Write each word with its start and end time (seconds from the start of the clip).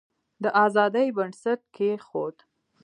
د 0.43 0.45
آزادی 0.65 1.07
بنسټ 1.17 1.59
کښېښود. 1.75 2.37